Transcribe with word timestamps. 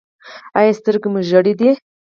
ایا 0.57 0.71
سترګې 0.79 1.07
مو 1.13 1.19
ژیړې 1.29 1.53
دي؟ 1.59 1.71